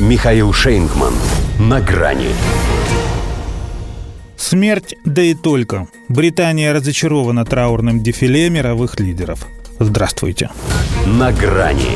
[0.00, 1.14] Михаил Шейнгман.
[1.60, 2.30] На грани.
[4.36, 5.86] Смерть, да и только.
[6.08, 9.46] Британия разочарована траурным дефиле мировых лидеров.
[9.78, 10.50] Здравствуйте.
[11.06, 11.92] На грани.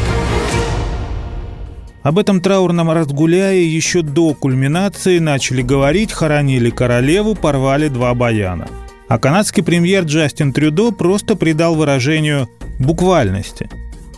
[2.04, 8.69] Об этом траурном разгуляе еще до кульминации начали говорить, хоронили королеву, порвали два баяна.
[9.09, 13.69] А канадский премьер Джастин Трюдо просто придал выражению буквальности.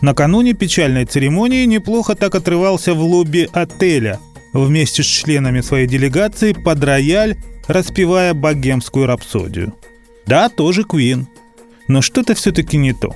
[0.01, 4.19] Накануне печальной церемонии неплохо так отрывался в лобби отеля
[4.51, 9.75] вместе с членами своей делегации под рояль, распевая богемскую рапсодию.
[10.25, 11.27] Да, тоже Квин.
[11.87, 13.15] Но что-то все-таки не то.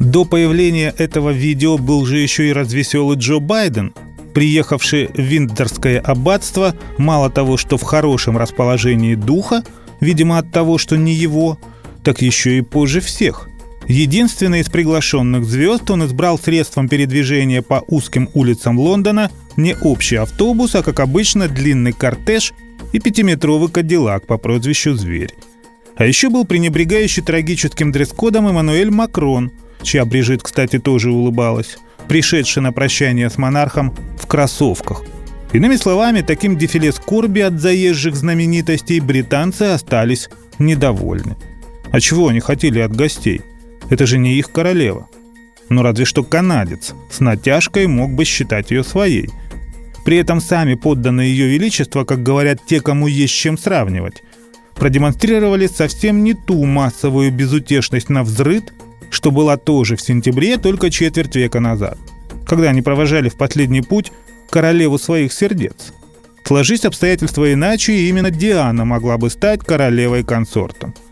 [0.00, 3.94] До появления этого видео был же еще и развеселый Джо Байден,
[4.34, 9.64] приехавший в Виндзорское аббатство, мало того, что в хорошем расположении духа,
[10.00, 11.58] видимо от того, что не его,
[12.02, 13.48] так еще и позже всех–
[13.88, 20.74] Единственный из приглашенных звезд он избрал средством передвижения по узким улицам Лондона не общий автобус,
[20.74, 22.52] а, как обычно, длинный кортеж
[22.92, 25.34] и пятиметровый кадиллак по прозвищу «Зверь».
[25.96, 29.52] А еще был пренебрегающий трагическим дресс-кодом Эммануэль Макрон,
[29.82, 35.04] чья Брижит, кстати, тоже улыбалась, пришедший на прощание с монархом в кроссовках.
[35.52, 41.36] Иными словами, таким дефиле скорби от заезжих знаменитостей британцы остались недовольны.
[41.92, 43.42] А чего они хотели от гостей–
[43.90, 45.08] это же не их королева.
[45.68, 49.28] Но разве что канадец с натяжкой мог бы считать ее своей.
[50.04, 54.22] При этом сами подданные ее величества, как говорят те, кому есть чем сравнивать,
[54.76, 58.72] продемонстрировали совсем не ту массовую безутешность на взрыт,
[59.10, 61.98] что была тоже в сентябре, только четверть века назад,
[62.46, 64.12] когда они провожали в последний путь
[64.48, 65.92] королеву своих сердец.
[66.44, 70.94] Сложись обстоятельства иначе, и именно Диана могла бы стать королевой-консортом–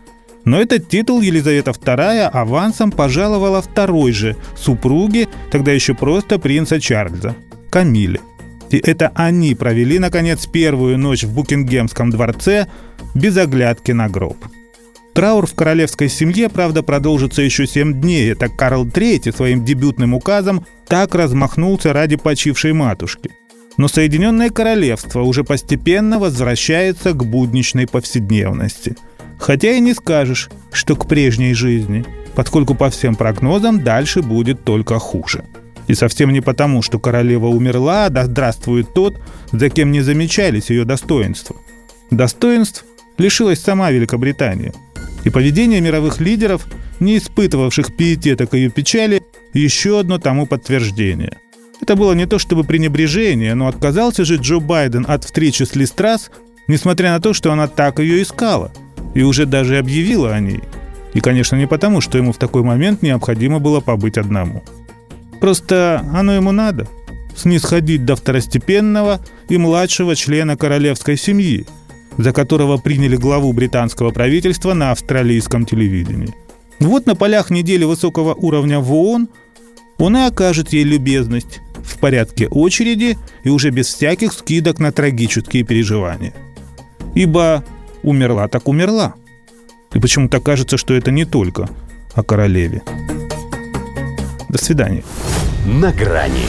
[0.45, 7.35] но этот титул Елизавета II авансом пожаловала второй же супруге, тогда еще просто принца Чарльза,
[7.71, 8.21] Камиле.
[8.69, 12.67] И это они провели, наконец, первую ночь в Букингемском дворце
[13.15, 14.37] без оглядки на гроб.
[15.13, 18.31] Траур в королевской семье, правда, продолжится еще семь дней.
[18.31, 23.31] Это Карл III своим дебютным указом так размахнулся ради почившей матушки.
[23.77, 28.95] Но Соединенное Королевство уже постепенно возвращается к будничной повседневности–
[29.45, 34.97] Хотя и не скажешь, что к прежней жизни, поскольку по всем прогнозам дальше будет только
[34.97, 35.45] хуже.
[35.85, 40.83] И совсем не потому, что королева умерла, да здравствует тот, за кем не замечались ее
[40.83, 41.57] достоинства.
[42.09, 42.85] Достоинств
[43.19, 44.73] лишилась сама Великобритания.
[45.25, 46.65] И поведение мировых лидеров,
[46.99, 49.21] не испытывавших пиетета к ее печали,
[49.53, 51.37] еще одно тому подтверждение.
[51.81, 56.31] Это было не то чтобы пренебрежение, но отказался же Джо Байден от встречи с Листрас,
[56.67, 58.73] несмотря на то, что она так ее искала–
[59.15, 60.61] и уже даже объявила о ней.
[61.15, 64.63] И, конечно, не потому, что ему в такой момент необходимо было побыть одному.
[65.39, 66.87] Просто оно ему надо.
[67.35, 71.65] Снисходить до второстепенного и младшего члена королевской семьи,
[72.17, 76.33] за которого приняли главу британского правительства на австралийском телевидении.
[76.79, 79.29] Вот на полях недели высокого уровня в ООН
[79.97, 85.63] он и окажет ей любезность в порядке очереди и уже без всяких скидок на трагические
[85.63, 86.33] переживания.
[87.13, 87.63] Ибо
[88.05, 89.15] умерла так умерла.
[89.93, 91.67] И почему-то кажется, что это не только
[92.13, 92.81] о королеве.
[94.49, 95.03] До свидания.
[95.65, 96.47] На грани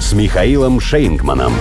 [0.00, 1.52] с Михаилом Шейнгманом.